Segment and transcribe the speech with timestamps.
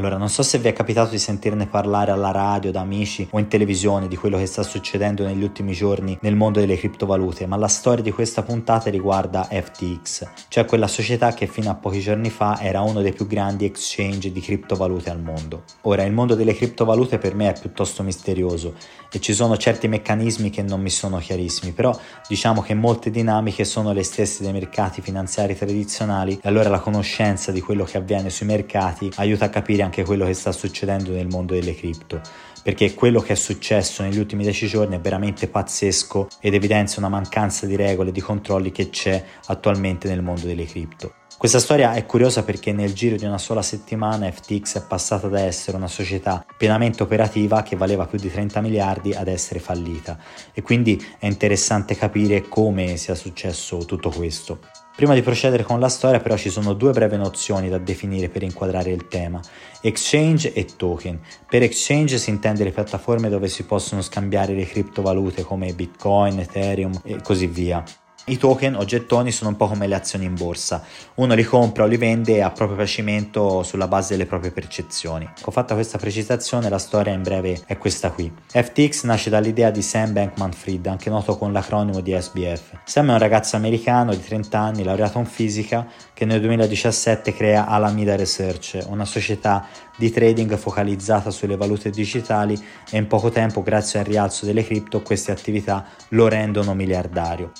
[0.00, 3.38] Allora, non so se vi è capitato di sentirne parlare alla radio, da amici o
[3.38, 7.56] in televisione di quello che sta succedendo negli ultimi giorni nel mondo delle criptovalute, ma
[7.56, 12.30] la storia di questa puntata riguarda FTX, cioè quella società che fino a pochi giorni
[12.30, 15.64] fa era uno dei più grandi exchange di criptovalute al mondo.
[15.82, 18.76] Ora, il mondo delle criptovalute per me è piuttosto misterioso
[19.12, 21.94] e ci sono certi meccanismi che non mi sono chiarissimi, però
[22.26, 27.52] diciamo che molte dinamiche sono le stesse dei mercati finanziari tradizionali e allora la conoscenza
[27.52, 31.26] di quello che avviene sui mercati aiuta a capire anche quello che sta succedendo nel
[31.26, 32.20] mondo delle cripto,
[32.62, 37.08] perché quello che è successo negli ultimi dieci giorni è veramente pazzesco ed evidenzia una
[37.08, 41.14] mancanza di regole e di controlli che c'è attualmente nel mondo delle cripto.
[41.36, 45.40] Questa storia è curiosa perché nel giro di una sola settimana FTX è passata da
[45.40, 50.18] essere una società pienamente operativa che valeva più di 30 miliardi ad essere fallita
[50.52, 54.79] e quindi è interessante capire come sia successo tutto questo.
[54.96, 58.42] Prima di procedere con la storia però ci sono due brevi nozioni da definire per
[58.42, 59.40] inquadrare il tema,
[59.80, 61.18] exchange e token.
[61.48, 67.00] Per exchange si intende le piattaforme dove si possono scambiare le criptovalute come Bitcoin, Ethereum
[67.04, 67.82] e così via.
[68.30, 70.84] I token o gettoni sono un po' come le azioni in borsa,
[71.16, 75.28] uno li compra o li vende a proprio piacimento sulla base delle proprie percezioni.
[75.46, 78.32] Ho fatto questa precisazione, la storia in breve è questa qui.
[78.46, 82.82] FTX nasce dall'idea di Sam Bankman-Fried, anche noto con l'acronimo di SBF.
[82.84, 87.66] Sam è un ragazzo americano di 30 anni, laureato in fisica, che nel 2017 crea
[87.66, 92.56] Alameda Research, una società di trading focalizzata sulle valute digitali
[92.90, 97.50] e in poco tempo, grazie al rialzo delle cripto, queste attività lo rendono miliardario.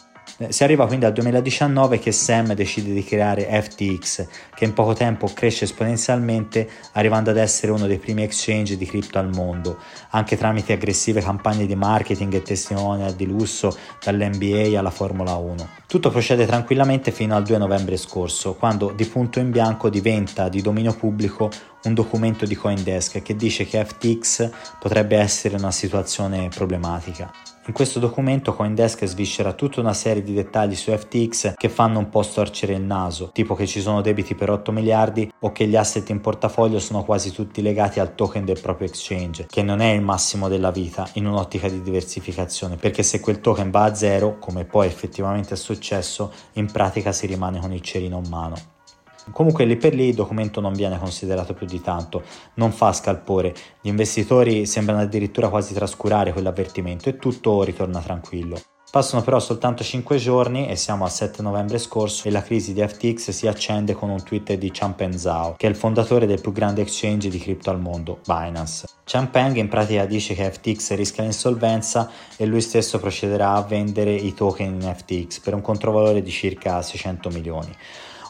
[0.42, 4.94] Eh, si arriva quindi al 2019 che Sam decide di creare FTX, che in poco
[4.94, 9.76] tempo cresce esponenzialmente, arrivando ad essere uno dei primi exchange di cripto al mondo,
[10.12, 15.68] anche tramite aggressive campagne di marketing e testimonial di lusso dall'NBA alla Formula 1.
[15.86, 20.62] Tutto procede tranquillamente fino al 2 novembre scorso, quando di punto in bianco diventa di
[20.62, 21.50] dominio pubblico
[21.82, 27.49] un documento di Coindesk che dice che FTX potrebbe essere una situazione problematica.
[27.66, 32.08] In questo documento Coindesk sviscera tutta una serie di dettagli su FTX che fanno un
[32.08, 35.76] po' storcere il naso, tipo che ci sono debiti per 8 miliardi o che gli
[35.76, 39.92] asset in portafoglio sono quasi tutti legati al token del proprio exchange, che non è
[39.92, 44.38] il massimo della vita in un'ottica di diversificazione, perché se quel token va a zero,
[44.38, 48.79] come poi effettivamente è successo, in pratica si rimane con il cerino in mano.
[49.30, 52.22] Comunque lì per lì il documento non viene considerato più di tanto,
[52.54, 58.60] non fa scalpore, gli investitori sembrano addirittura quasi trascurare quell'avvertimento e tutto ritorna tranquillo.
[58.90, 62.84] Passano però soltanto 5 giorni e siamo al 7 novembre scorso e la crisi di
[62.84, 66.50] FTX si accende con un tweet di Changpeng Zhao, che è il fondatore del più
[66.50, 68.88] grande exchange di cripto al mondo, Binance.
[69.04, 74.34] Changpeng in pratica dice che FTX rischia l'insolvenza e lui stesso procederà a vendere i
[74.34, 77.72] token in FTX per un controvalore di circa 600 milioni.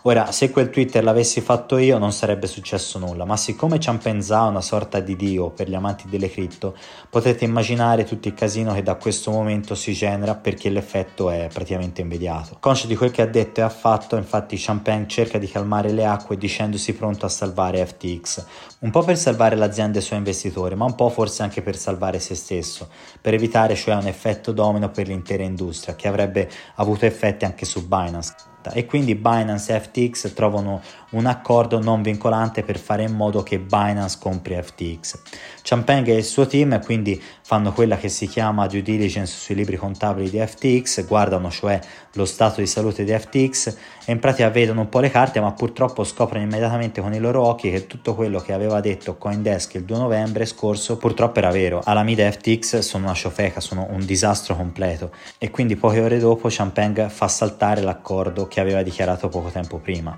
[0.04, 4.48] Ora, se quel Twitter l'avessi fatto io non sarebbe successo nulla, ma siccome Ciampenza è
[4.48, 6.74] una sorta di dio per gli amanti delle cripto,
[7.10, 12.00] potete immaginare tutto il casino che da questo momento si genera perché l'effetto è praticamente
[12.00, 12.56] immediato.
[12.60, 16.06] Conscio di quel che ha detto e ha fatto, infatti Champagne cerca di calmare le
[16.06, 18.44] acque dicendosi pronto a salvare FTX,
[18.78, 21.76] un po' per salvare l'azienda e i suoi investitori, ma un po' forse anche per
[21.76, 22.88] salvare se stesso,
[23.20, 27.86] per evitare cioè un effetto domino per l'intera industria che avrebbe avuto effetti anche su
[27.86, 33.42] Binance e quindi Binance e FTX trovano un accordo non vincolante per fare in modo
[33.42, 35.18] che Binance compri FTX.
[35.62, 39.76] Champagne e il suo team quindi fanno quella che si chiama due diligence sui libri
[39.76, 41.80] contabili di FTX, guardano cioè
[42.12, 45.50] lo stato di salute di FTX e in pratica vedono un po' le carte ma
[45.50, 49.82] purtroppo scoprono immediatamente con i loro occhi che tutto quello che aveva detto Coindesk il
[49.82, 51.80] 2 novembre scorso purtroppo era vero.
[51.82, 57.08] Alameda FTX sono una ciofeca, sono un disastro completo e quindi poche ore dopo Champagne
[57.08, 60.16] fa saltare l'accordo che aveva dichiarato poco tempo prima.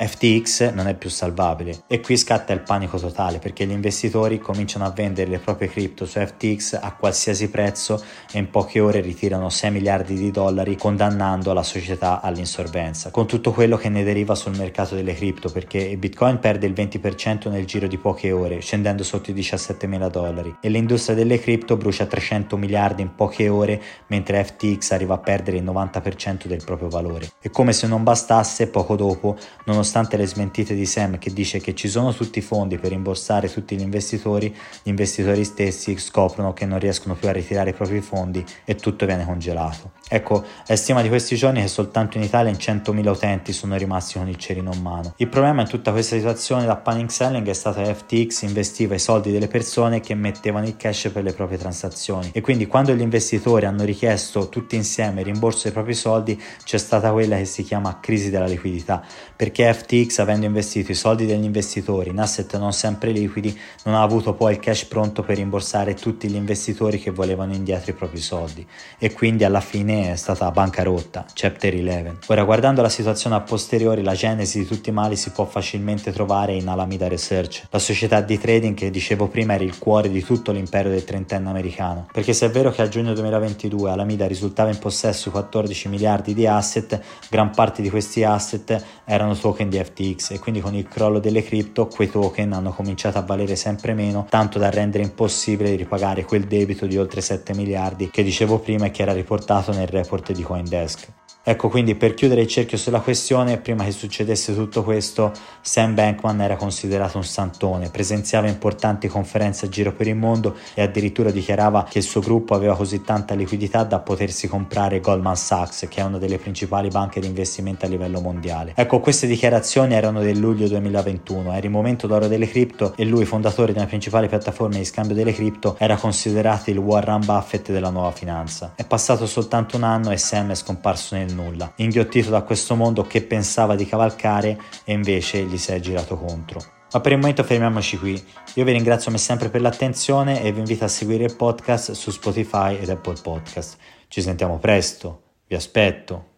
[0.00, 1.82] FTX non è più salvabile.
[1.88, 6.06] E qui scatta il panico totale perché gli investitori cominciano a vendere le proprie cripto
[6.06, 8.00] su FTX a qualsiasi prezzo
[8.32, 13.10] e in poche ore ritirano 6 miliardi di dollari condannando la società all'insolvenza.
[13.10, 17.50] Con tutto quello che ne deriva sul mercato delle cripto perché bitcoin perde il 20%
[17.50, 20.58] nel giro di poche ore scendendo sotto i 17 mila dollari.
[20.60, 25.56] E l'industria delle cripto brucia 300 miliardi in poche ore mentre FTX arriva a perdere
[25.56, 27.32] il 90% del proprio valore.
[27.42, 31.60] E come se non bastasse poco dopo nonostante nonostante le smentite di Sam che dice
[31.60, 36.52] che ci sono tutti i fondi per rimborsare tutti gli investitori, gli investitori stessi scoprono
[36.52, 39.92] che non riescono più a ritirare i propri fondi e tutto viene congelato.
[40.10, 44.18] Ecco, è stima di questi giorni che soltanto in Italia in 100.000 utenti sono rimasti
[44.18, 45.14] con il cerino in mano.
[45.16, 48.98] Il problema in tutta questa situazione da panic selling è stato che FTX investiva i
[48.98, 53.00] soldi delle persone che mettevano il cash per le proprie transazioni e quindi quando gli
[53.00, 57.62] investitori hanno richiesto tutti insieme il rimborso dei propri soldi c'è stata quella che si
[57.62, 59.02] chiama crisi della liquidità
[59.36, 64.02] perché FTX, avendo investito i soldi degli investitori in asset non sempre liquidi, non ha
[64.02, 68.18] avuto poi il cash pronto per rimborsare tutti gli investitori che volevano indietro i propri
[68.18, 68.66] soldi
[68.98, 72.16] e quindi alla fine è stata bancarotta, Chapter 11.
[72.26, 76.12] Ora guardando la situazione a posteriori, la genesi di tutti i mali si può facilmente
[76.12, 80.22] trovare in Alameda Research, la società di trading che dicevo prima era il cuore di
[80.22, 84.70] tutto l'impero del trentenne americano, perché se è vero che a giugno 2022 Alameda risultava
[84.70, 89.78] in possesso di 14 miliardi di asset, gran parte di questi asset erano token di
[89.78, 93.94] FTX e quindi con il crollo delle cripto quei token hanno cominciato a valere sempre
[93.94, 98.86] meno, tanto da rendere impossibile ripagare quel debito di oltre 7 miliardi che dicevo prima
[98.86, 101.27] e che era riportato nel report di Coindesk.
[101.42, 105.32] Ecco quindi per chiudere il cerchio sulla questione, prima che succedesse tutto questo,
[105.62, 110.82] Sam Bankman era considerato un santone, presenziava importanti conferenze a giro per il mondo e
[110.82, 115.86] addirittura dichiarava che il suo gruppo aveva così tanta liquidità da potersi comprare Goldman Sachs,
[115.88, 118.72] che è una delle principali banche di investimento a livello mondiale.
[118.76, 123.24] Ecco, queste dichiarazioni erano del luglio 2021, era il momento d'oro delle cripto e lui,
[123.24, 128.10] fondatore una principale piattaforma di scambio delle cripto, era considerato il Warren Buffett della nuova
[128.10, 128.72] finanza.
[128.74, 133.02] È passato soltanto un anno e Sam è scomparso nel nulla, inghiottito da questo mondo
[133.02, 136.60] che pensava di cavalcare e invece gli si è girato contro.
[136.90, 138.22] Ma per il momento fermiamoci qui.
[138.54, 142.10] Io vi ringrazio come sempre per l'attenzione e vi invito a seguire il podcast su
[142.10, 143.76] Spotify ed Apple Podcast.
[144.08, 146.36] Ci sentiamo presto, vi aspetto.